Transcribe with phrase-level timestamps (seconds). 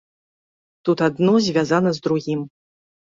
[0.89, 2.41] Тут адно звязана з другім.